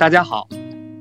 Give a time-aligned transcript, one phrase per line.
[0.00, 0.48] 大家好，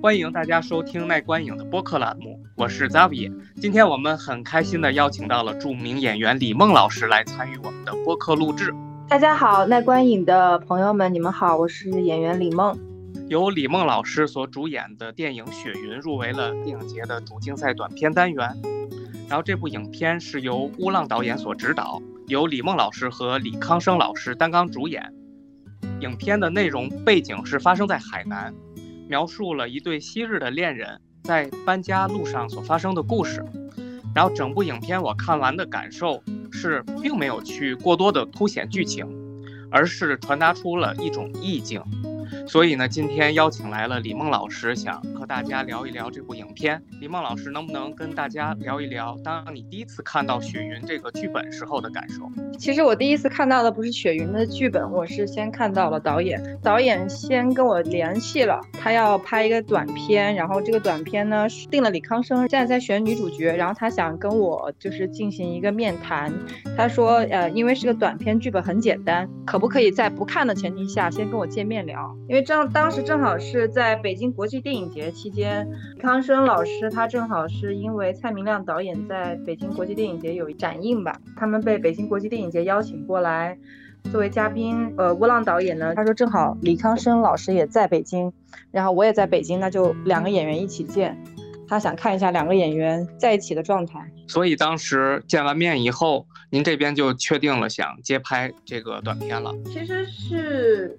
[0.02, 3.32] 欢迎大家收听耐观影的播客栏目，我是 Zavi。
[3.56, 8.76] 今天我们很开心的邀请到了著名演员李梦老师来参与我们的播客录制。
[9.08, 12.78] 大家好，耐观影的朋友们，你们好，我是演员李梦。
[13.30, 18.54] 由李梦老师所主演的电影《雪云》入围了电影节的主竞赛短片单元。
[19.30, 25.14] 然后这部影片是由乌浪导演所执导，由李梦老师和李康生老师担纲主演。
[26.02, 28.54] 影片的内容背景是发生在海南，
[29.10, 33.44] 描述了一对昔日的恋人在搬家路上所发生的故事。
[34.14, 39.08] 然后整部影片我看完的感受是，并没有去过多的凸显剧情，
[39.72, 41.82] 而是传达出了一种意境。
[42.50, 46.82] 所以呢，今天邀请来了李梦老师，想和大家聊一聊这部影片。
[47.00, 52.28] 李梦老师能不能跟大家聊一聊，当你第一次看到《雪云》这个剧本时候的感受？
[52.58, 56.42] 其实我第一次看到的不是《雪云》的剧本，我是先看到了导演。
[56.64, 66.34] 导演先跟我联系了，他要拍一个短片，然后这个短片呢定了李康生，现在在选女主角，然后他想跟我就是进行一个面谈。
[66.76, 72.12] 他说，呃，因为是个短片，剧本很简单，可不可以在不看的前提下先跟我见面聊？
[72.28, 75.68] 因为正当时正好是在北京国际电影节期间，
[76.00, 83.58] 康生老师他正好是因为蔡明亮导演在北京国际电影节有展映吧，他们被北京国际电影节邀请过来
[84.12, 84.94] 作为嘉宾。
[84.98, 88.32] 呃，乌浪导演呢，他说正好李康生老师也在北京，
[88.72, 91.18] 然后我也在北京，那就两个演员一起见。
[91.68, 94.00] 他想看一下两个演员在一起的状态。
[94.28, 99.54] 所以当时见完面以后，您这边就确定了想接拍这个短片了。
[99.66, 100.98] 其实是。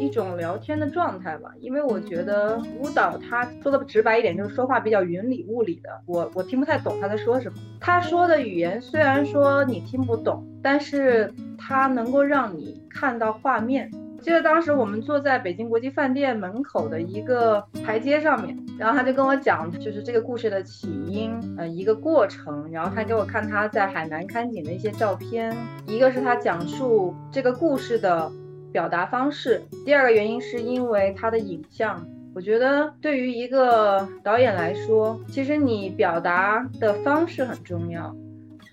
[0.00, 7.58] 一种聊天的状态吧，因为我觉得舞蹈他说的直白一点，就是说话比较云里雾里的，我我听不太懂他在说什么。
[7.80, 13.90] 他说的语言虽然说你听不懂，但是他能够让你看到画面。
[14.20, 22.70] 记得当时我们坐在北京国际饭店门口的一个台阶上面，然后他就跟我讲，就是这个故事的起因，呃，一个过程。
[22.70, 25.52] 然后他给我看他在海南看景的一些照片，
[25.88, 28.30] 一个是他讲述这个故事的。
[28.72, 32.04] 表达方式，第二个原因是因为它的影像。
[32.34, 38.16] 我觉得对于一个导演来说，其实你表达的方式很重要，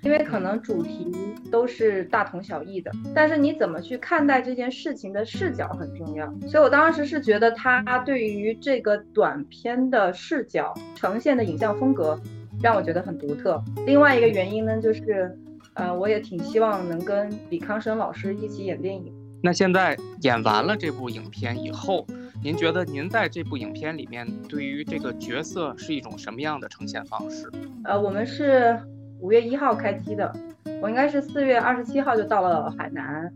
[0.02, 1.12] 因为可能主题
[1.52, 6.34] 都是大同小异的，但是你怎么去看待这件事情的视角很重要。
[6.48, 12.18] 所以我当时是觉得他对于这个短片的视角呈现的影像风格，
[12.64, 13.62] 让我觉得很独特。
[13.86, 15.38] 另外一个原因呢，就是，
[15.74, 19.14] 呃，我也挺希望能跟李康生老师一起演电影。
[19.42, 22.06] 那现在演完了这部影片以后，
[22.44, 27.50] 您觉得您在这部影片里面对于这个角色是一种什么样的呈现方式？
[27.86, 28.78] 呃，我们是
[29.20, 30.34] 五月一号开机的，
[30.82, 33.32] 我应该是四月二十七号就到了海南。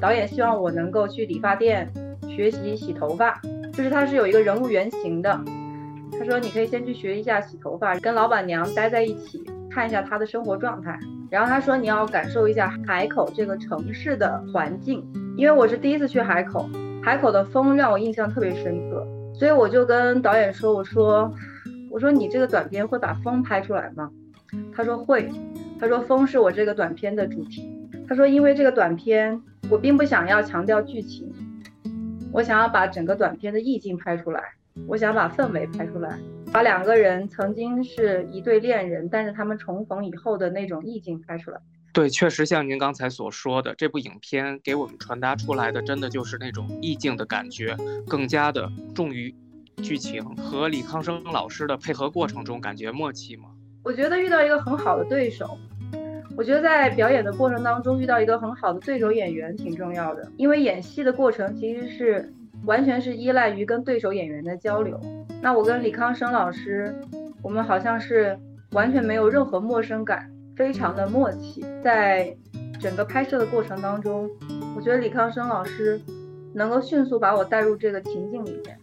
[0.00, 1.90] 导演希望我能够去理发店
[2.28, 3.40] 学习洗头发，
[3.72, 5.40] 就是他是有一个人物原型的。
[6.18, 10.98] 他说你可以先去学一下洗头发，跟老板娘待在一起，看一下她的生活状态。
[11.30, 15.04] 然后他说你要感受一下海口这个城市的环境。
[15.36, 16.66] 因为我是第一次去海口，
[17.02, 21.30] 海口的风让我印象特别深刻，所以我就跟导演说：“我说，
[21.90, 24.10] 我说你这个短片会把风拍出来吗？”
[24.74, 25.30] 他说会，
[25.78, 27.70] 他说风是我这个短片的主题。
[28.08, 29.38] 他说因为这个短片
[29.68, 31.30] 我并不想要强调剧情，
[32.32, 34.42] 我想要把整个短片的意境拍出来，
[34.86, 36.18] 我想把氛围拍出来，
[36.50, 41.58] 把两个人曾经是一对恋人，但是他们重逢以后的那种意境拍出来。
[41.96, 47.74] 对，确实像您刚才所说的，这部影片给我们传达出来的，真的就是那种意境的感觉，
[48.06, 49.34] 更加的重于
[49.82, 50.22] 剧情。
[50.36, 53.44] 和李康生老师的配合过程中，感觉默契吗？
[53.82, 55.58] 我觉得遇到一个很好的对手，
[56.36, 62.30] 我觉得在表演的过程当中遇到一个很好的对手演员挺重要的，因为演戏的过程其实是
[62.66, 65.00] 完全是依赖于跟对手演员的交流。
[65.40, 66.94] 那我跟李康生老师，
[67.40, 68.38] 我们好像是
[68.72, 70.30] 完全没有任何陌生感。
[70.56, 72.34] 非常的默契，在
[72.80, 74.28] 整个拍摄的过程当中，
[74.74, 76.00] 我觉得李康生老师
[76.54, 78.78] 能够迅速把我带入这个情境里面，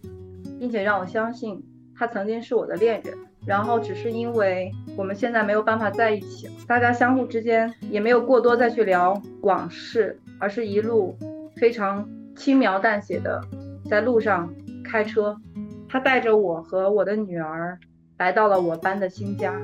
[0.60, 1.64] 并且让我相信
[1.98, 11.16] 他曾经是我的恋人，然后只是因为我们现在没有办法在一起，大家相互之间也没有过多再去聊往事，而是一路
[11.58, 13.42] 非常轻描淡写的
[13.90, 14.54] 在路上
[14.84, 15.36] 开车，
[15.90, 17.80] 他带着我和我的女儿
[18.18, 19.60] 来到了我搬的新家。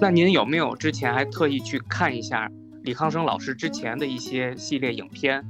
[0.00, 2.50] 那您有没有之前还特意去看一下
[2.84, 5.44] 李康生老师之前的一些系列影片？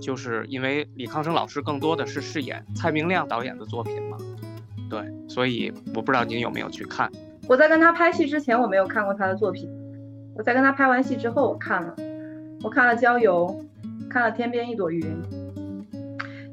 [0.00, 4.16] 就是因为李康生老师更多的是饰演蔡明亮导演的作品嘛，
[4.88, 7.10] 对，所以我不知道您有没有去看。
[7.48, 9.68] 我在跟他拍戏之前，我没有看过他的作品。
[10.36, 11.96] 我在跟他拍完戏之后，我看了，
[12.62, 13.48] 我看了《郊游》，
[14.08, 15.02] 看了《天边一朵云》，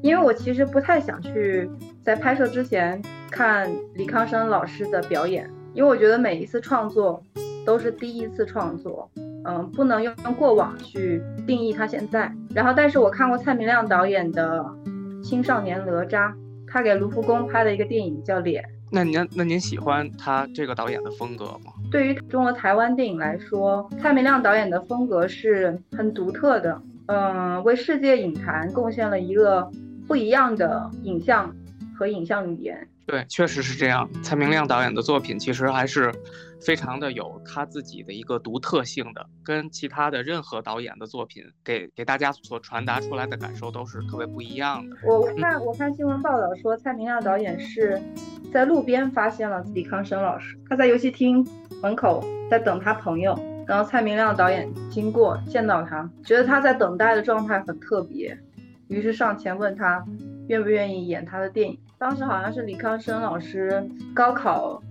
[0.01, 1.69] 因为我其实不太想去
[2.01, 7.23] 在拍摄之前看李康生老师的表演，因为我觉得每一次创作
[7.65, 9.09] 都是第一次创作，
[9.45, 12.31] 嗯，不能用过往去定义他现在。
[12.53, 14.59] 然后，但是我看过蔡明亮导演的
[15.23, 16.31] 《青少年哪吒》，
[16.67, 18.63] 他给卢浮宫拍的一个电影叫《脸》。
[18.91, 21.73] 那您那您喜欢他这个导演的风格吗？
[21.89, 29.67] 对于中国台湾电影来说，蔡明亮导演的风格是很独特的，嗯，为世界影坛贡献了一个
[30.07, 31.51] 不一样的影像
[31.97, 32.87] 和影像语言。
[33.05, 34.09] 对，确实是这样。
[34.21, 36.11] 蔡明亮导演的作品其实还是
[36.65, 44.95] 非常的有他自己的一个独特性的，跟其他的任何导演的作品给给大家所传达出来的感受都是特别不一样的。
[45.05, 48.01] 我看我看新闻报道说，蔡明亮导演是
[48.53, 51.45] 在路边发现了李康生老师，他在游戏厅
[51.81, 58.37] 门口在等他朋友，然后蔡明亮导演经过见到他，觉得他在等待的状态很特别，
[58.87, 60.01] 于是上前问他
[60.47, 61.77] 愿不愿意演他的电影。
[62.03, 63.81] 当时好像是李康生老师
[64.13, 64.83] 高考，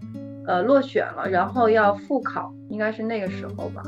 [0.47, 3.83] 呃落选了，然后要复考，应该是那个时候吧。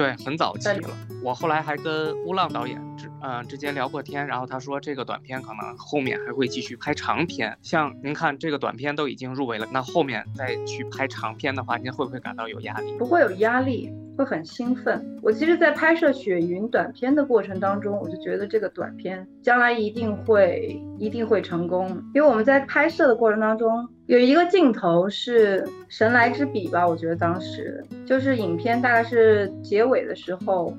[0.00, 0.88] 对，很早期了。
[1.22, 7.54] 我后来还跟乌浪导演之呃之间聊过天，然后他说这个短片可能后面还会继续拍长片。
[7.60, 12.96] 像您看这个短片都已经入围了，那后面再去拍长片的话，您会不会感到有压力？
[12.96, 15.04] 不会有压力，会很兴奋。
[15.20, 23.86] 我其实，在拍摄《雪云》短片的过程当中，我就觉得这个短片将来一定会一定会成功，因为我们在拍摄的过程当中。
[24.10, 30.74] 有一个镜头是神来之笔吧，我觉得当时就是影片大概是结尾的时候，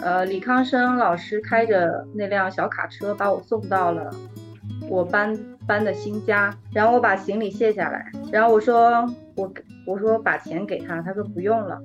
[0.00, 4.10] 呃，李康生老师开着那辆小卡车把我送到了
[4.90, 5.38] 我搬
[5.68, 9.48] 搬的新家，然后我把行李卸下来，然后我说我
[9.86, 11.80] 我说把钱给他，他说不用了，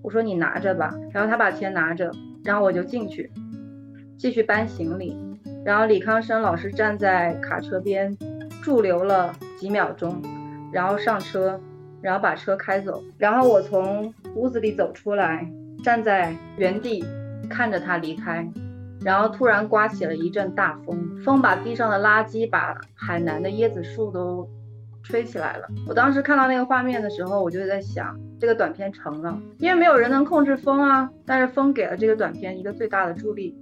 [0.00, 2.10] 我说你拿着吧，然后他把钱拿着，
[2.42, 3.30] 然后我就进去
[4.16, 5.14] 继续搬行李，
[5.62, 8.16] 然后李康生老师站在卡车边
[8.62, 9.34] 驻留了。
[9.58, 10.20] 几秒钟，
[10.72, 11.60] 然后上车，
[12.00, 15.48] 然后把车开走，然后我从屋子里走出来，
[15.84, 17.04] 站在原地
[17.48, 18.44] 看着他离开，
[19.04, 24.48] 然后突然刮起了一阵大风，风把地上的垃圾、把海南的椰子树都
[25.04, 25.68] 吹起来了。
[25.86, 33.56] 我当时看到那个画面的时候，我就在想，这个短片成了，因为没有人能控制风啊，但是风给了这个短片一个最大的助力。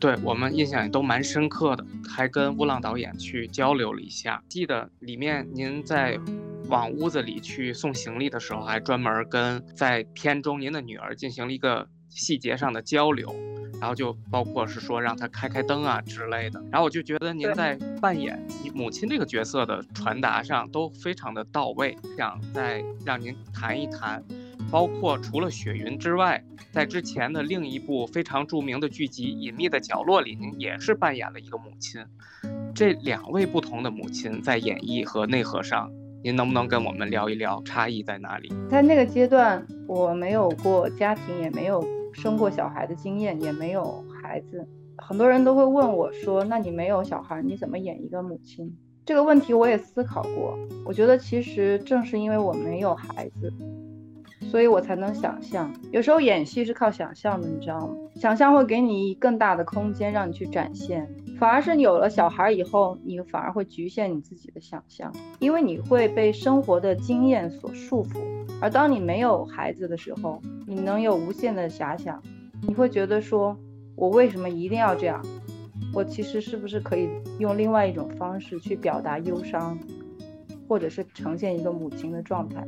[0.00, 4.42] 对我们印象也都蛮深刻的，还跟乌浪导演去交流了一下。
[4.48, 6.18] 记得里面您在
[6.68, 13.34] 往屋子里去送行李的时候，还专门跟在片中您的女儿进行了一个细节上的交流，
[13.80, 16.62] 然后就包括是说让她开开灯啊之类的。
[16.70, 18.40] 然后我就觉得您在扮演
[18.74, 24.22] 母亲这个角色的传达上都非常的到位，想再让您谈一谈。
[24.70, 32.04] 包括除了雪云之外，在之前的另一部非常著名的剧集《隐秘的角落》里，您也是扮演了一个母亲。
[32.74, 35.90] 这两位不同的母亲在演绎和内核上，
[36.22, 38.52] 您能不能跟我们聊一聊差异在哪里？
[38.70, 44.68] 在那个阶段，我没有过家庭，也没有生过小孩的经验，也没有孩子。
[44.98, 48.76] 很多人都会问我说：“那你没有小孩，你怎么演一个母亲？”
[49.06, 50.58] 这个问题我也思考过。
[50.84, 53.50] 我觉得其实正是因为我没有孩子。
[54.50, 57.94] 所以我才能想象，有时候演戏是靠想象的，你知道吗？
[58.14, 61.06] 想象会给你更大的空间让你去展现，
[61.38, 68.20] 反而是有了小孩以后，你反而会局限你自己的想象，因为你会被生活的经验所束缚。
[68.60, 72.22] 而当你没有孩子的时候，你能有无限的遐想，
[72.66, 73.54] 你会觉得说，
[73.94, 75.22] 我为什么一定要这样？
[75.92, 79.78] 我其实是不是可以用另外一种方式去表达忧伤，
[80.66, 82.66] 或者是呈现一个母亲的状态？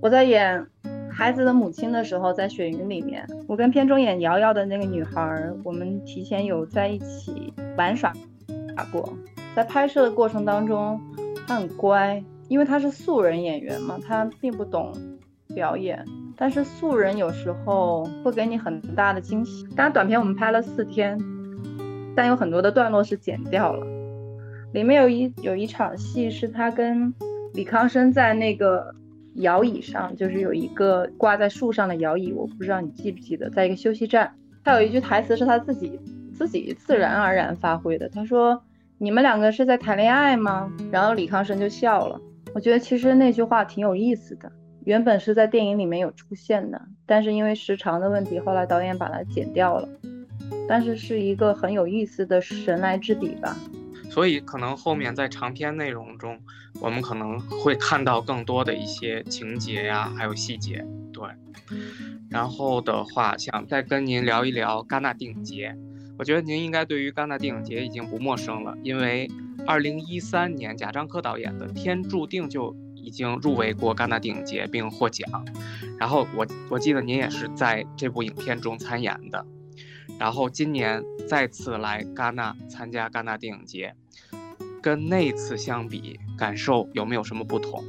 [0.00, 0.66] 我在演。
[1.14, 8.12] 孩子的母亲的时候，在雪云里面，我跟片中演瑶瑶的那个女孩，我们提前有在一起玩耍
[8.90, 9.12] 过。
[9.54, 10.98] 在拍摄的过程当中，
[11.46, 14.90] 她很乖，因为她是素人演员嘛，她并不懂
[15.54, 16.04] 表演。
[16.36, 19.64] 但是素人有时候会给你很大的惊喜。
[19.76, 21.18] 当然，短片我们拍了四天，
[22.16, 23.86] 但有很多的段落是剪掉了。
[24.72, 27.12] 里面有一有一场戏是她跟
[27.52, 28.94] 李康生在那个。
[29.36, 34.34] 摇椅上就是有一个挂在树上的摇椅，我不知道你记不记得，在一个休息站，
[34.64, 35.98] 他有一句台词是他自己
[36.34, 38.08] 自己自然而然发挥的。
[38.08, 38.62] 他说
[38.98, 42.20] ：“你们两个是在谈恋爱吗？”然后李康生就笑了。
[42.54, 44.52] 我觉得其实那句话挺有意思的，
[44.84, 49.88] 原本是在电影里面有出现的，但是因为时长的问题，后来导演把它剪掉了。
[50.68, 53.56] 但是是一个很有意思的神来之笔吧。
[54.12, 56.38] 所以可能后面在长篇内容中，
[56.82, 60.84] 我们可能会看到更多的一些情节呀，还有细节。
[61.14, 61.24] 对，
[62.28, 65.74] 然后的话，想再跟您聊一聊戛纳电影节。
[66.18, 69.30] 我觉得您应该对于戛纳电影节已经不陌生了，因为
[69.66, 75.26] 二零一三年贾樟柯导演的《天注定》就已经入围过戛纳电影节并获奖。
[75.98, 79.46] 然后我我记得您也是在这部影片中参演的。
[80.18, 83.94] 然后今年再次来戛纳参加戛纳电影节，
[84.82, 87.82] 跟那次相比，感受有没有什么不同？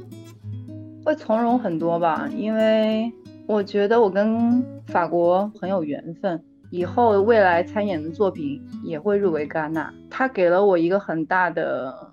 [1.04, 3.12] 会从容很多吧，因为
[3.46, 9.92] 我觉得我跟法国很有缘分，以后未来参演的作品也会入围戛纳。
[10.08, 12.12] 他给了我一个很大的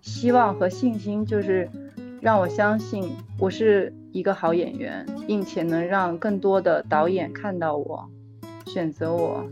[0.00, 1.68] 希望和信心，就是
[2.20, 3.08] 让我相信
[3.38, 8.08] 我是一个好演员，并且能让更多的导演看到我。
[8.66, 9.44] 选择我，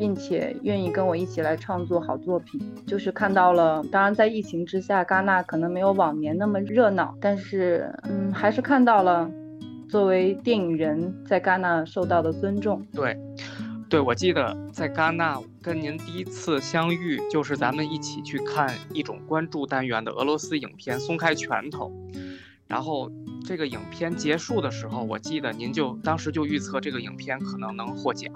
[0.00, 3.84] 并且愿意跟我一起来创作好作品，就是看到了。
[3.92, 9.30] 当然，在疫情之下，戛纳可能没有往年那么热闹，但是，嗯，还是看到了
[9.90, 12.82] 作为电影人在戛纳受到的尊重。
[12.94, 13.14] 对，
[13.90, 21.92] 对，我记得在戛纳跟您第一次相遇，就是咱们一起去看一种关注单元的俄罗斯影片《松开拳头》。
[22.66, 23.10] 然后
[23.50, 28.32] 这个影片结束的时候，我记得您就当时就预测这个影片可能能获奖，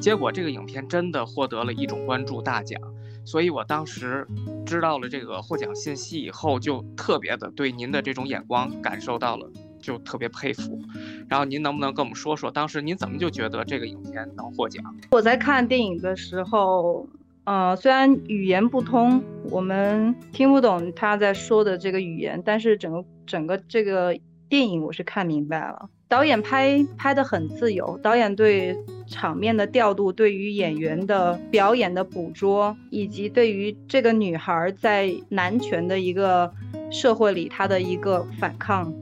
[0.00, 2.80] 结果这个影片真的获得了一种关注大奖，
[3.24, 4.24] 所以我当时
[4.64, 9.50] 知道了这个获奖信息以后，就特别的对您的这种眼光感受到了，
[9.80, 10.80] 就特别佩服。
[11.28, 14.94] 然后您能不能跟我们说说，当时您怎么就觉得这个影片能获奖？
[15.10, 17.04] 我在看电影的时候。
[17.44, 24.16] 呃，虽然语言不通，我们听不懂他在说的这个语言，但是整个整个这个
[24.52, 25.88] 电影我是看明白了。
[26.08, 36.52] 导演拍拍的很自由，导演对场面的调度，对于演员的表演的捕捉，以及对于这个女孩在男权的一个
[36.90, 38.92] 社会里她的一个反抗，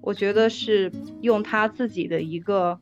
[0.00, 2.76] 我觉得是用她自己的一个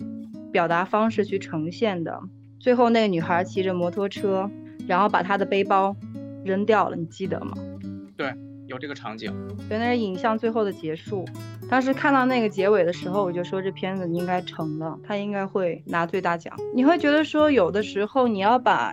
[0.51, 2.19] 表达方式去呈现的。
[2.59, 4.51] 最后那个女孩骑着摩托车。
[4.87, 5.97] 然后把她的背包
[6.45, 7.55] 扔掉了，你记得吗？
[8.19, 8.35] 对，
[8.67, 9.33] 有这个场景。
[9.69, 11.25] 对，那是影像最后的结束。
[11.69, 16.55] 当时看到那个结尾的时候，我就说这片子应该成了，他应该会拿最大奖。
[16.75, 18.93] 你会觉得说，有的时候你要把，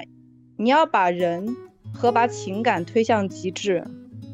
[0.58, 1.56] 你要把人
[1.94, 3.84] 和把情感推向极致，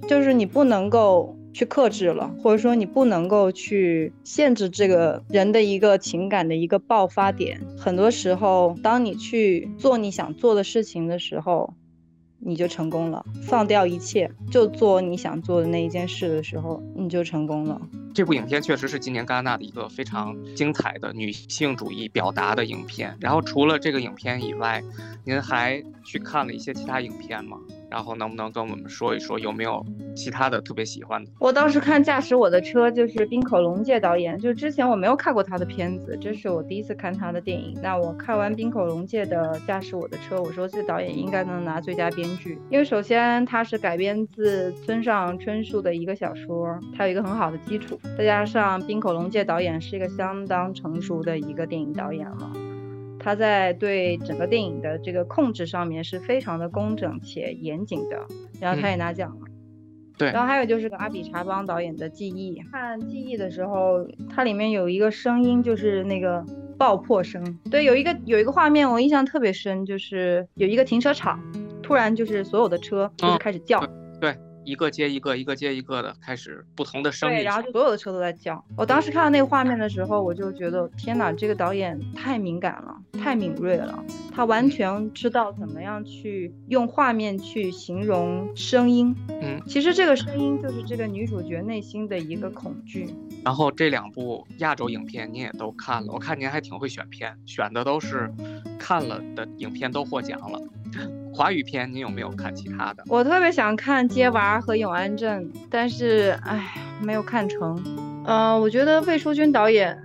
[0.08, 7.60] 就是你不能够去克制了，或者说你不能够去限制这个人的一个情感的一个爆发点。
[7.75, 11.74] 很多时候，当你去做你想做的事情的时候，
[12.39, 13.25] 你就成功了。
[13.44, 17.82] 放掉一切，就做你想做的那一件事的时候，你就成功了。
[18.13, 23.15] 这部影片确实是今年戛纳的一个非常精彩的女性主义表达的影片。
[23.20, 24.84] 然后除了这个影片以外，
[25.24, 27.58] 您还去看了一些其他影片吗？
[27.89, 31.32] 然后能不能跟我们说一说有没有其他的特别喜欢的？
[31.39, 37.77] 我当时看《驾驶我的车》，就是滨口龙介导演，就之前我没有看过他的片子，这是我第一次看他的电影。
[37.82, 52.51] 那我看完滨口龙介的《驾驶我的车》，我说这导演应该能拿最佳编剧，因为首先他是改编自村上春树的一个小说，他有一个很好的基础，再加上滨口龙介导演是一个相当成熟的一个电影导演了。
[53.19, 58.25] 他在对整个电影的这个控制上面是非常的工整且严谨的，
[58.59, 59.45] 然后他也拿奖了。
[60.17, 66.43] 对，然后还有就是阿比查邦导演的《记忆》，看《记忆》的时候，它里面有一个声音，就是那个
[66.75, 67.59] 爆破声。
[67.69, 71.39] 对，有一个有一个画面我印象特别深，就是有一个停车场，
[71.83, 73.79] 突然就是所有的车就是开始叫。
[73.79, 73.89] 对。
[74.67, 78.62] 一个接一个，一个接一个的开始不同的声音，对，然后就所有的车都在叫。
[78.75, 89.15] 我当时看到那个画面的时候，我就觉得天哪，这个导演太敏感了，太敏锐了，他完全知道怎么样去用画面去形容声音。
[89.41, 93.07] 嗯，其实这个声音就是这个女主角内心的一个恐惧。
[93.45, 98.29] 然后这两部亚洲影片您也都看了，我看您还挺会选片，选的都是
[98.88, 100.58] 看了的影片都获奖了。
[101.34, 103.03] 华语片，你有没有看其他的？
[103.10, 107.77] 我特别想看《街娃》和《永安镇》，但是唉，没有看成。
[108.25, 109.98] 嗯，我觉得魏书君导演，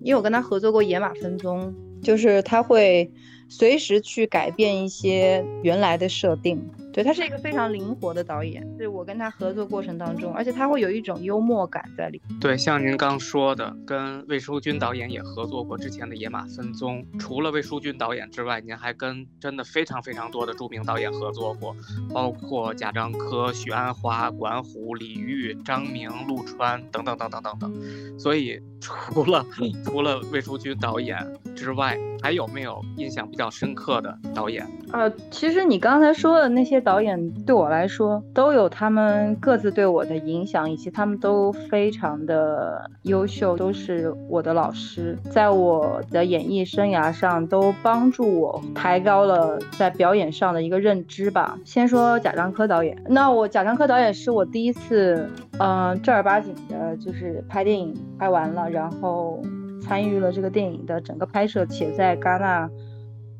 [0.00, 1.68] 因为我跟他合作过《野马分鬃》，
[2.02, 3.08] 就是他会
[3.48, 6.60] 随时去改变一些原来的设定。
[6.96, 12.22] 对他是一个非常灵活的导演，是我跟他合作过程当中，而且他会有一种幽默感在里。
[12.40, 21.76] 对，像您刚说的，跟魏书君导演也合作过之前的《野马分鬃》，除了魏书君导演之外，您还跟真的非常非常多的著名导演合作过，
[22.14, 28.18] 包括贾樟柯、许鞍华、管虎、李玉、张明、陆川等等等等等等。
[28.18, 29.44] 所以除了
[29.84, 31.18] 除了魏书君导演
[31.56, 34.64] 之外，还有没有印象比较深刻的导演？
[34.92, 36.76] 呃，其实你刚才说的那些。
[36.86, 51.58] 导演对我来说都有他们各自对我的影响，以及他们都非常的优秀，都是我的老师，在我的演艺生涯上都帮助我抬高了在表演上的一个认知吧。
[51.64, 55.28] 先说贾樟柯导演，那我贾樟柯导演是我第一次，
[55.58, 59.42] 嗯，正儿八经的，就是拍电影拍完了，然后
[59.80, 62.70] 参与了这个电影的整个拍摄，且在戛纳。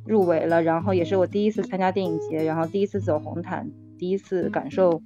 [0.09, 5.03] 入围了，然后也是我第一次参加电影节，然后第一次走红毯，第一次感受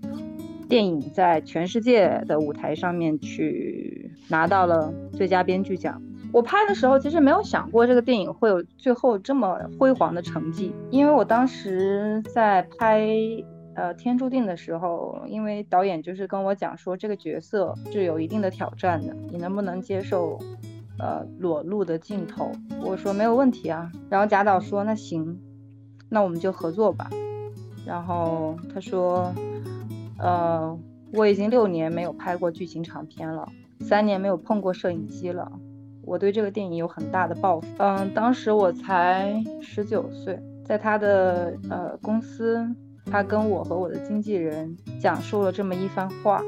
[0.68, 6.02] 电影在全世界的舞台上面去拿到了最佳编剧奖。
[6.34, 13.08] 我拍的时候其实没有想过这个电影会有最后这么辉煌的成绩，因为我当时在拍
[13.80, 20.38] 呃《天注定》的时候，因为导演就是跟我讲说这个角色是有一定的挑战的，你能不能接受？
[21.02, 22.52] 呃，裸露的镜头，
[22.84, 23.90] 我说没有问题啊。
[24.10, 25.40] 然后贾导说那行，
[26.10, 27.08] 那我们就合作吧。
[27.86, 29.32] 然后他说，
[30.18, 30.78] 呃，
[31.14, 33.48] 我已经六年没有拍过剧情长片了，
[33.80, 35.50] 三年没有碰过摄影机了，
[36.02, 37.66] 我对这个电影有很大的抱负。
[37.78, 42.68] 嗯，当时我才十九岁，在他的呃公司，
[43.06, 46.42] 他跟我和我的经纪人讲述了这么一番话。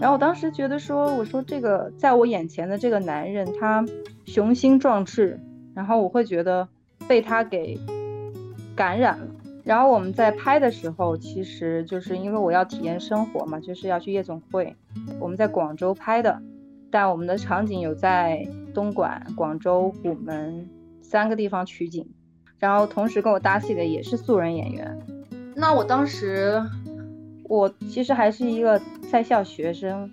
[0.00, 3.84] 然后我当时觉得说，我说这个在我眼前的这个男人，他
[4.26, 5.40] 雄心壮志，
[5.74, 6.68] 然后我会觉得
[7.06, 7.80] 被他给
[8.76, 9.26] 感染了。
[9.64, 14.76] 然后我们在拍的时候，其实就是因为我要体验生活嘛，就是要去夜总会。
[15.18, 16.40] 我们在广州拍的，
[16.90, 20.68] 但我们的场景有在东莞、广州、虎门
[21.02, 22.06] 三个地方取景。
[22.58, 24.98] 然后同时跟我搭戏的也是素人演员。
[25.58, 26.62] 那我当时。
[27.50, 28.78] 我其实还是一个
[29.10, 30.10] 在校学生，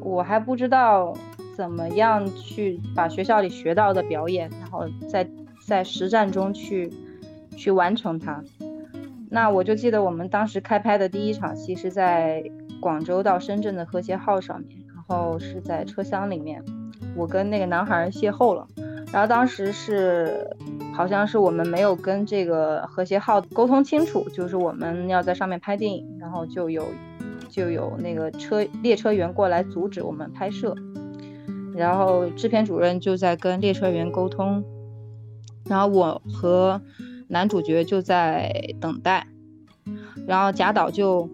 [0.00, 1.12] 我还不知道
[1.56, 5.28] 怎么样去把学校里学到的表演，然后在
[5.66, 6.88] 在实战中去
[7.56, 8.40] 去完成它。
[9.28, 12.40] 那我就记得我们当时开拍的第一场戏是在
[12.80, 16.64] 广州到深圳的和谐号上面，然后是在车厢里面，
[17.16, 18.64] 我跟那个男孩邂逅了。
[19.12, 20.56] 然后当时是，
[20.96, 26.86] 好像是我们没有跟这个和谐号沟通清楚，就是我们要在上面拍电影，然后就有
[27.50, 30.74] 就有那个车列车员过来阻止我们拍摄，
[31.74, 34.64] 然后制片主任就在跟列车员沟通，
[35.66, 36.80] 然后我和
[37.28, 39.26] 男主角就在等待，
[40.26, 41.28] 然后贾导就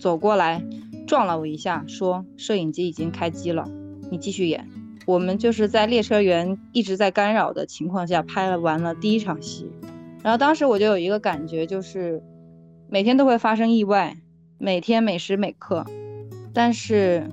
[0.00, 0.60] 走过来
[1.06, 3.64] 撞了我一下，说摄影机已经开机了，
[4.10, 4.68] 你继续演。
[5.08, 9.72] 我们就是在列车员一直在干扰的情况下拍了完了第一场戏，
[10.22, 12.22] 然后当时我就有一个感觉，就是
[12.90, 14.18] 每天都会发生意外，
[14.58, 15.86] 每天每时每刻，
[16.52, 17.26] 但是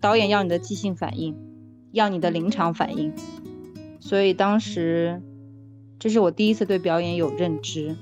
[0.00, 1.34] 导演要你的即兴反应，
[1.90, 3.12] 要你的临场反应，
[3.98, 5.20] 所以当时
[5.98, 7.96] 这是我第一次对表演有认知，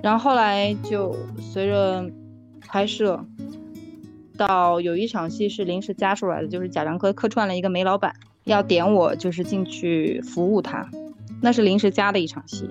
[0.00, 2.08] 然后后来就随着
[2.60, 3.26] 拍摄，
[4.38, 8.14] 到有一场戏是临时加出来的，就是贾樟柯客串了一个煤老板。
[8.44, 10.88] 要点我就是进去服务他，
[11.40, 12.68] 那是临时加的一场戏。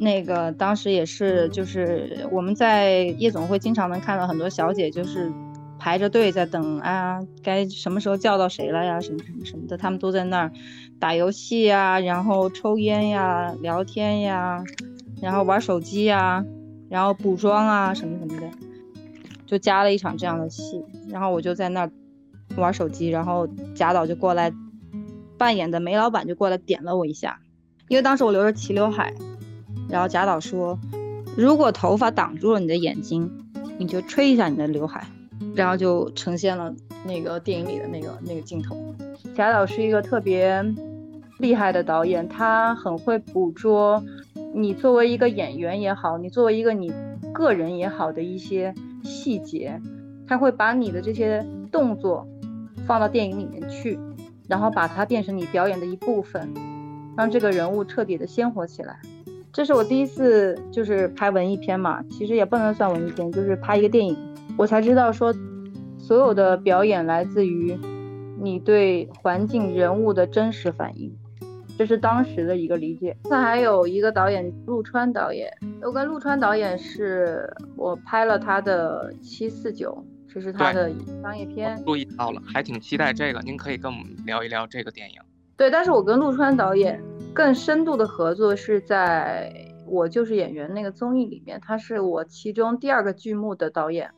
[0.00, 5.32] 那个当时也是，就是我们在夜总会经常能看到很多小姐，就是
[5.76, 10.52] 排着队在等啊，该什么时候叫到谁了呀，什么什么什么的，他们都在那儿
[11.00, 14.62] 打游戏呀，然后抽烟呀，聊天呀，
[15.20, 16.44] 然后玩手机呀，
[16.88, 18.48] 然后补妆啊，什么什么的，
[19.46, 20.84] 就加了一场这样的戏。
[21.08, 21.90] 然后我就在那儿
[22.56, 24.52] 玩手机，然后贾导就过来。
[25.38, 27.40] 扮演的煤老板就过来点了我一下，
[27.86, 29.14] 因为当时我留着齐刘海，
[29.88, 30.78] 然后贾导说，
[31.36, 33.30] 如果头发挡住了你的眼睛，
[33.78, 35.06] 你就吹一下你的刘海，
[35.54, 36.74] 然后就呈现了
[37.04, 38.76] 那个电影里的那个那个镜头。
[39.36, 40.62] 贾导是一个特别
[41.38, 44.02] 厉害的导演，他很会捕捉
[44.52, 46.92] 你作为一个演员也好，你作为一个你
[47.32, 48.74] 个人也好的一些
[49.04, 49.80] 细节，
[50.26, 52.26] 他会把你的这些动作
[52.84, 53.96] 放到电影里面去。
[54.48, 56.52] 然后把它变成你表演的一部分，
[57.16, 58.98] 让这个人物彻底的鲜活起来。
[59.52, 64.16] 这是我第一次就是拍文艺片嘛，其实也不能算文艺片，就是拍一个电影，
[64.56, 65.34] 我才知道说，
[65.98, 67.76] 所有的表演来自于
[68.40, 71.12] 你对环境人物的真实反应，
[71.76, 73.16] 这是当时的一个理解。
[73.24, 80.04] 那还有一个导演陆川导演，我跟陆川导演是我拍了他的七四九。
[80.38, 80.88] 这是他的
[81.20, 83.40] 商业片，注意到了，还挺期待这个。
[83.40, 85.16] 您可以跟我们聊一聊这个电影。
[85.56, 87.02] 对，但是我跟陆川导演
[87.34, 89.52] 更深度的合作是在
[89.84, 94.08] 我就是演员那个综艺里面，他是我其中第二个剧目的导演。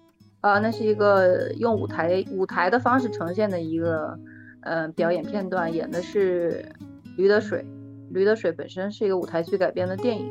[0.43, 4.19] 啊，那是一个用舞台舞台的方式呈现的一个
[4.61, 6.67] 呃表演片段，演的是
[7.17, 7.61] 《驴得水》。
[8.13, 10.31] 《驴得水》本身是一个舞台剧改编的电影。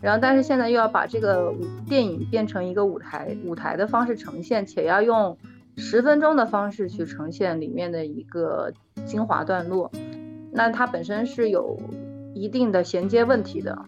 [0.00, 1.54] 然后但是现在又要把这个
[1.88, 5.36] 电影变成一个舞台舞台的方式呈现，且要用
[5.76, 8.72] 十分钟的方式去呈现里面的一个
[9.06, 9.90] 精华段落，
[10.52, 11.78] 那它本身是有
[12.34, 13.78] 一定的衔接问题的。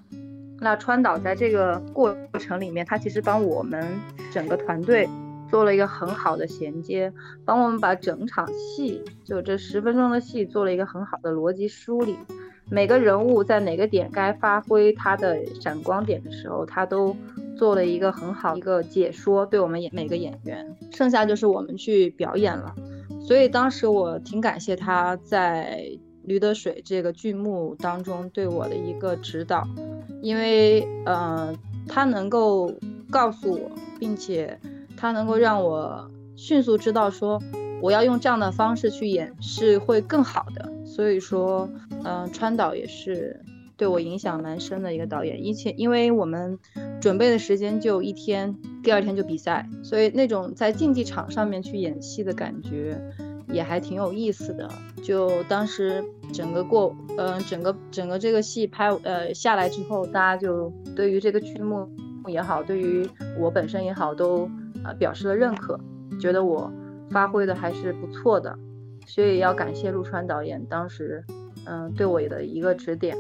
[0.61, 3.85] 那川岛在这个过程里面，他其实帮我们
[4.31, 5.09] 整个团队
[5.51, 7.13] 做了一个很好的衔接，
[7.45, 12.17] 帮我们把整场戏就这十分钟的戏做了一个很好的逻辑梳理。
[12.71, 17.15] 每个人物在哪个点该发挥他的闪光点的时候，他都
[17.57, 20.77] 做了一个很好一个解说，对我们演每个演员。
[20.91, 22.75] 剩下就是我们去表演了。
[23.21, 25.85] 所以当时我挺感谢他在
[26.25, 29.67] 《驴得水》这个剧目当中对我的一个指导。
[30.23, 31.55] 因为，呃，
[31.89, 32.73] 他能够
[33.11, 34.59] 告诉我，并且
[34.97, 37.43] 他能够让我迅速知道说，
[37.83, 40.72] 我要用这样的方式去演是会更好的。
[40.95, 41.69] 所以说，
[42.05, 43.41] 嗯，川岛也是
[43.77, 45.43] 对我影响蛮深的一个导演。
[45.45, 46.59] 一切，因为我们
[47.01, 53.01] 准备的时间就一天，第二天就比赛，所以那种在竞技场上面去演戏的感觉。
[53.53, 54.67] 也还挺有意思的，
[55.03, 56.03] 就当时
[56.33, 61.87] 整个过，嗯，整个整个这个戏拍，呃，下来之后，大家就对于这个剧目
[62.29, 63.07] 也好，对于
[63.39, 64.49] 我本身也好，都
[64.85, 65.79] 呃表示了认可，
[66.19, 66.73] 觉得我
[67.11, 68.59] 发挥的还是不错的，
[69.07, 71.25] 所以要感谢陆川导演当时，
[71.67, 73.17] 嗯，对我的一个指点。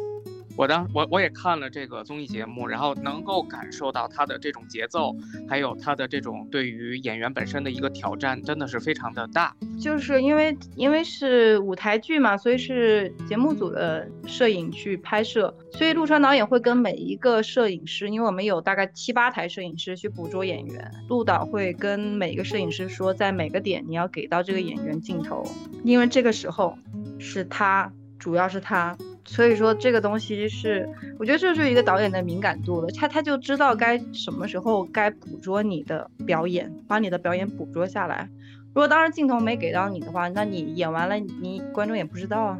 [0.56, 5.14] 我当我我也看了这个综艺节目，然后能够感受到他的这种节奏，
[5.48, 9.56] 还有他的这种对于演员本身的一个挑战，真的是非常的大。
[9.80, 25.42] 就是因为因为是舞台剧嘛，所以是节目组的摄影去拍摄，所以陆川导演会跟每一个摄影师，因为我们有大概七八台摄影师去捕捉演员，陆导会跟每个摄影师说，在每个点你要给到这个演员镜头，
[25.82, 26.76] 因为这个时候
[27.18, 28.96] 是他，主要是他。
[29.24, 38.28] 所以说这个东西是，我觉得这是一个导演的敏感度了，他他就知道该什么时候该捕捉你的表演，把你的表演捕捉下来。
[38.74, 42.58] 如果当时镜头没给到你的话，那你演完了，你观众也不知道啊。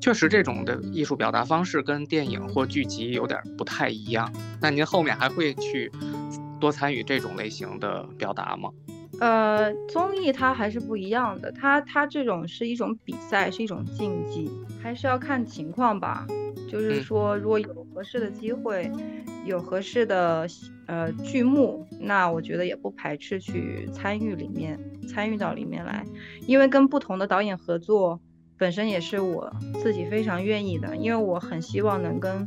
[0.00, 4.32] 确实，这种的艺术表达方式跟电影或剧集有点不太一样。
[4.60, 5.92] 那您后面还会去
[6.58, 8.70] 多参与这种类型的表达吗？
[9.22, 14.50] 呃，综艺它还是不一样的，它它这种是一种比赛，是一种竞技，
[14.82, 16.26] 还是要看情况吧。
[16.68, 18.90] 就是说，如果有合适的机会，
[19.46, 20.48] 有合适的
[20.86, 26.04] 呃剧目，那我觉得也不排斥去参与里面，参与到里面来。
[26.48, 28.20] 因为跟不同的导演合作，
[28.58, 32.44] 本身也是我自己非常愿意的，因为我很希望能跟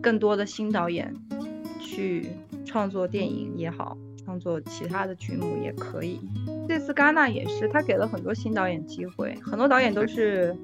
[0.00, 1.14] 更多的新导演
[1.78, 2.30] 去
[2.64, 3.98] 创作电影也好。
[4.30, 6.20] 创作其他的剧目也可以。
[6.68, 10.56] 这次戛纳也是，他给了很多新导演机会，很多导演都是，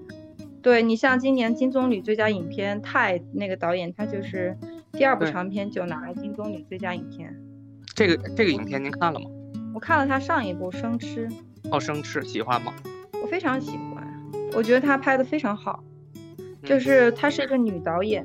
[0.62, 4.57] 对你像今年金棕榈最佳影片泰那个导演，他就是
[4.92, 7.37] 第二部长片就拿了金棕榈最佳影片。
[7.92, 9.26] 这个这个影片您看了吗？
[9.74, 11.26] 我看了他上一部《生吃》。
[11.72, 12.72] 哦，《生吃》喜欢吗？
[13.20, 14.07] 我非常喜欢，
[14.55, 15.83] 我觉得他拍的非常好。
[16.62, 18.24] 就是她是一个女导演，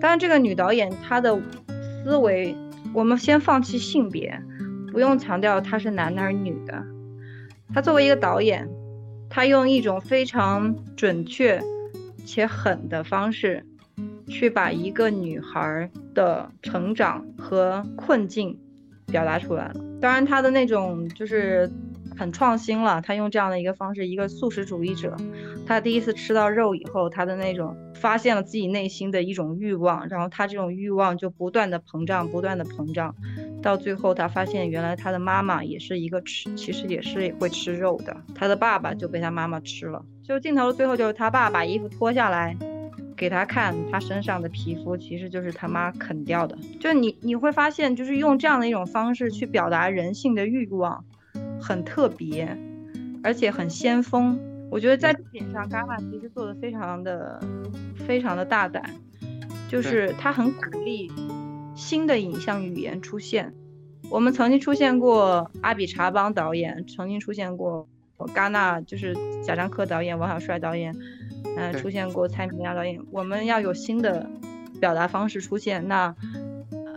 [0.00, 1.40] 当然这个女导演她的
[2.02, 2.56] 思维，
[2.92, 4.40] 我们先放弃性别。
[4.92, 6.84] 不用强调他是男的还是女的，
[7.72, 8.68] 他作为一个导演，
[9.28, 11.62] 他用一种非常准确
[12.26, 13.64] 且狠的方式，
[14.26, 18.58] 去把一个女孩的成长和困境
[19.06, 19.74] 表达出来了。
[20.00, 21.70] 当然，他的那种就是
[22.16, 25.16] 很创新了，他用这样的一个方式，一个素食主义者，
[25.66, 33.14] 他第一次吃到肉以后，他的那种发现了自己内心的一种欲望，然后他这种欲望就不断的膨胀，不断的膨胀。
[33.62, 38.16] 到最后，他发现原来他的妈妈也是一个吃，其实也是会吃肉的。
[38.34, 40.04] 他的爸爸就被他妈妈吃了。
[40.22, 42.56] 就镜头的最后，就是他爸把衣服脱下来
[43.16, 46.56] 给他看，他身上的皮肤其实就是他妈啃掉的。
[46.78, 51.04] 就你你会发现，就是用这样的一种方式去表达人性的欲望，
[51.60, 52.56] 很特别，
[53.22, 54.38] 而且很先锋。
[54.70, 57.40] 我觉得在这点上，戛纳其实做的非常的
[58.06, 58.88] 非常的大胆，
[59.68, 61.10] 就是他很鼓励。
[61.80, 63.54] 新的影像语言出现，
[64.10, 67.88] 我们曾经出现过阿比查邦导演，曾经出现过
[68.34, 70.94] 戛纳就是贾樟柯导演、王小帅导演，
[71.56, 73.00] 嗯，出现过蔡明亮导演。
[73.10, 74.28] 我们要有新的
[74.78, 76.14] 表达方式出现，那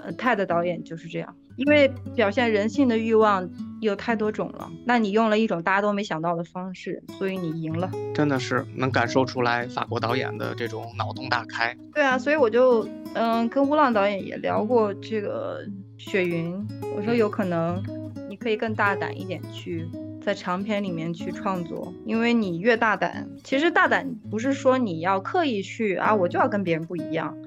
[0.03, 3.49] 呃泰的导演就是这样，因为表现人性的欲望
[3.83, 7.89] 有太多种了，那你用了一种大家都没想到的方式，所以你赢了。
[8.13, 11.77] 真的是能感受出来法国导演的这种脑洞大开。
[11.93, 12.87] 对啊，所以我就。
[13.15, 15.63] 嗯，跟乌浪导演也聊过这个
[15.99, 16.67] 雪云，
[16.97, 17.79] 我说有可能
[18.27, 19.87] 你可以更大胆一点去
[20.19, 27.37] 在长片里面去创作，因为你越大胆，其实大胆不是说你要刻意去啊，我就要跟别人不一样，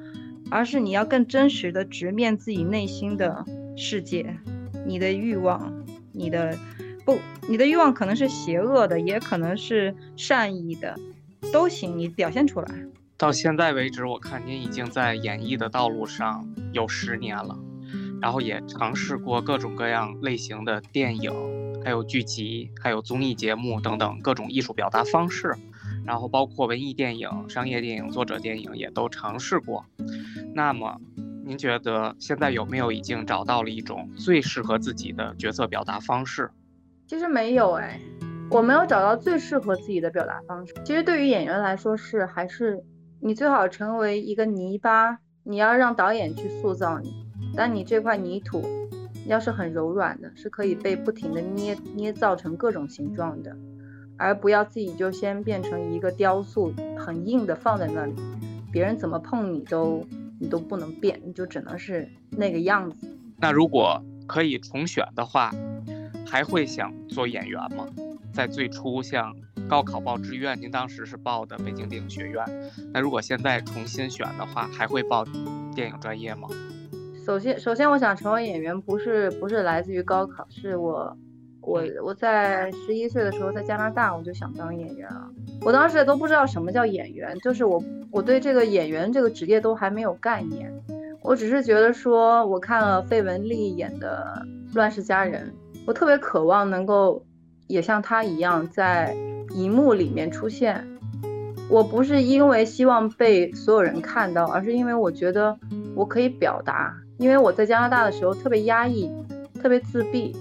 [0.53, 3.45] 而是你要更真实的直面自己内心的
[3.77, 4.37] 世界，
[4.87, 5.76] 你的欲望，
[6.17, 6.59] 你的
[7.05, 10.99] 不，你的欲望可能是邪恶的，也可能是善意的，
[11.53, 12.69] 都行，你表现出来。
[13.17, 17.59] 到现在为止，我看您已经在演艺的道路上有十年了，
[18.21, 21.33] 然后也尝试过各种各样类型的电影，
[21.85, 25.55] 还有剧集，还有综艺节目等等各种艺术表达方式。
[26.05, 29.85] 然后包括文艺电影、商业电影、作者电影也都尝试过。
[30.55, 31.01] 那么，
[31.47, 36.51] 您觉得现在有没有已经找到了一种最适合自己的角色表达方式？
[37.07, 38.01] 其实没有哎，
[38.51, 40.75] 我没有找到最适合自己的表达方式。
[40.85, 42.83] 其实对于演员来说是还是
[43.21, 47.15] 你最好成为一个泥巴，你要让导演去塑造你。
[47.55, 48.65] 但你这块泥土
[49.27, 53.57] 要是很柔软的，是可以被不停的捏捏造成各种形状的。
[54.17, 58.17] 而不要自己就先变成一个雕塑，很硬的放在那里，
[58.73, 60.05] 别人怎么碰你都
[60.39, 63.09] 你都不能变，你就只能是那个样子。
[63.39, 65.53] 那如果可以重选的话，
[66.27, 67.87] 还会想做演员吗？
[68.33, 69.35] 在最初像
[69.69, 72.45] 高考报志愿，您当时是报的北京电影学院，
[72.93, 75.25] 那如果现在重新选的话，还会报
[75.75, 76.49] 电影专业吗？
[77.25, 81.17] 首先，首先我想成为演员，不是不是来自于高考，是我。
[81.67, 85.29] 我我在十一岁的时候在加拿大，我就想当演员了。
[85.63, 90.73] 我当时都不知道什么叫演员，就是我我对这个演员这个职业都还没有概念。
[91.23, 94.41] 我只是觉得说，我看了费雯丽演的
[94.77, 95.53] 《乱世佳人》，
[95.85, 97.21] 我特别渴望能够
[97.67, 99.17] 也像她一样在
[99.51, 100.87] 荧幕里面出现。
[101.69, 105.59] 我不是因为希望被所有人看到，而是因为我觉得
[105.97, 106.95] 我可以表达。
[107.19, 109.11] 因为我在加拿大的时候特别压抑，
[109.61, 110.37] 特别自闭。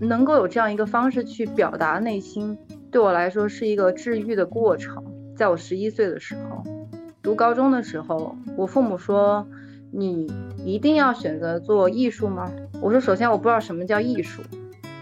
[0.00, 2.56] 能够有这样一个方式去表达内心，
[2.90, 5.04] 对我来说是一个治愈的过程。
[5.36, 6.62] 在我十一岁的时候，
[7.22, 9.46] 读高中的时候，我父母说
[9.92, 10.30] ：“你
[10.64, 12.50] 一定要选择做艺术吗？”
[12.82, 14.42] 我说：“首先我不知道什么叫艺术，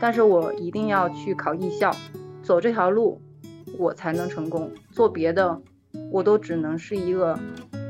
[0.01, 1.91] 但是我一定要去考艺校，
[2.43, 3.21] 走这条路，
[3.79, 4.71] 我才能成功。
[4.91, 5.61] 做别的，
[6.11, 7.39] 我都只能是一个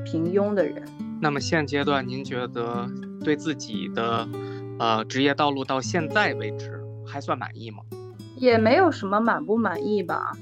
[0.05, 0.83] 平庸的人。”
[1.21, 2.87] 那么现阶段，您觉得
[3.25, 4.29] 对自己的
[4.79, 6.75] 呃职业道路到现在为止？
[7.07, 7.79] 还算满意吗？
[8.37, 10.37] 也没有什么满不满意吧，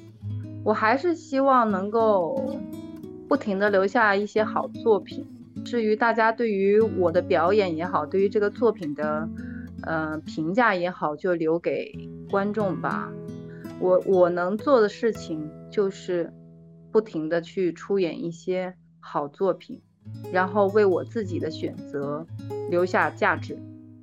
[0.65, 2.59] 我还是希望能够
[3.29, 5.25] 不停的留下一些好作品。
[5.65, 9.29] 至于大家对于我的表演也好，对于这个作品的
[9.83, 11.93] 呃评价也好，就留给
[12.29, 13.11] 观众吧。
[13.79, 16.33] 我我能做的事情就是
[16.91, 19.81] 不停的去出演一些好作品，
[20.33, 22.27] 然后为我自己的选择
[22.71, 23.57] 留下价值。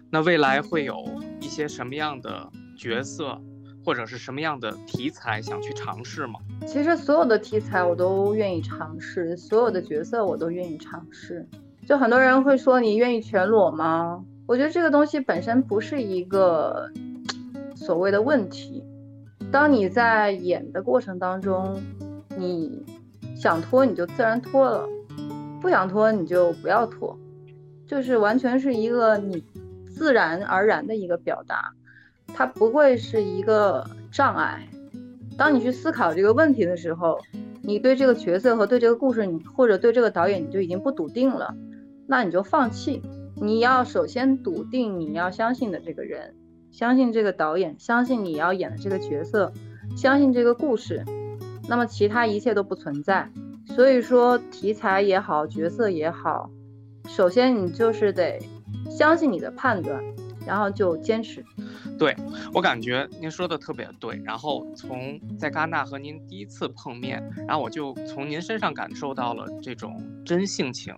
[0.10, 0.95] 那未来会有？
[1.41, 3.38] 一些什么样的角色，
[3.84, 6.39] 或者是什么样的题材想去尝试吗？
[6.67, 11.45] 其实所有的题材我都愿意尝试，所有的角色我都愿意尝试。
[11.88, 14.23] 就很多人会说你愿意全裸吗？
[14.45, 16.89] 我觉得这个东西本身不是一个
[17.75, 18.84] 所谓的问题。
[19.51, 21.82] 当你在演的过程当中，
[22.38, 22.86] 你
[23.36, 24.88] 想脱你就自然脱了，
[25.60, 27.17] 不想脱你就不要脱，
[27.88, 29.43] 就是完全是一个你。
[30.01, 31.73] 自然而然的一个表达，
[32.33, 34.67] 它不会是一个障碍。
[35.37, 37.19] 当你去思考这个问题的时候，
[37.61, 41.55] 你对这个角色和对这个故事，你或者对这个导演，你就已经不笃定了，
[42.07, 43.03] 那你就放弃。
[43.35, 46.33] 你要首先笃定你要相信的这个人，
[46.71, 49.53] 相信这个导演，相信你要演的这个角色，
[49.95, 51.05] 相信这个故事，
[51.69, 53.29] 那么其他一切都不存在。
[53.67, 56.49] 所以说，题材也好，角色也好，
[57.07, 58.39] 首先你就是得。
[58.97, 60.01] 相信你的判断，
[60.45, 61.43] 然后就坚持。
[61.97, 62.15] 对
[62.54, 64.19] 我感觉您说的特别对。
[64.25, 70.95] 然后从在戛纳和您第一次碰面，然后我就从您身上感受到了这种真性情，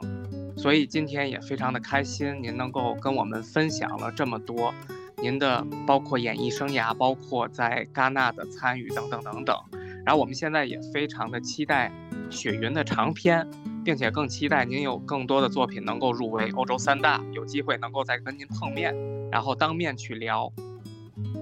[0.57, 4.73] 所以今天也非常的开心，您能够跟我们分享了这么多
[5.17, 9.57] 您的包括演艺生涯，包括在戛纳的参与等等等等。
[10.05, 11.91] 然后我们现在也非常的期待
[12.29, 13.47] 雪云的长篇。
[13.83, 18.95] 并且更期待您有更多的作品能够入围欧洲三大，有机会能够再跟您碰面，
[19.29, 20.51] 然后当面去聊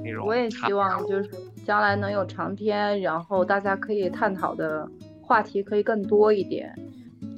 [0.04, 0.28] 内容。
[0.28, 1.30] 我也希望就是
[1.66, 4.90] 将来能有长篇，然后大家可以探讨的
[5.22, 6.74] 话题可以更多一点。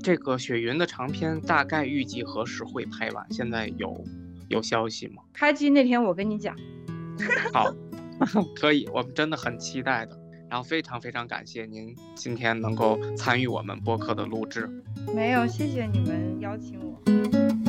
[0.02, 3.26] 这个雪云的长篇大概预计何时会拍完？
[3.32, 4.04] 现在有
[4.50, 5.24] 有消息吗？
[5.34, 6.56] 开机那天我跟你讲。
[7.54, 7.74] 好，
[8.56, 10.18] 可以，我们真的很期待的。
[10.54, 14.70] 然后非常非常感谢您今天能够参与我们播客的录制。
[15.12, 17.63] 没有，谢谢你们邀请我。